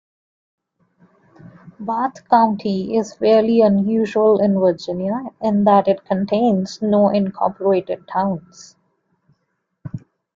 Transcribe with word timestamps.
Bath 1.79 2.27
County 2.27 2.97
is 2.97 3.13
fairly 3.13 3.61
unusual 3.61 4.41
in 4.41 4.59
Virginia 4.59 5.25
in 5.43 5.63
that 5.65 5.87
it 5.87 6.03
contains 6.05 6.81
no 6.81 7.09
incorporated 7.09 8.07
towns. 8.07 8.75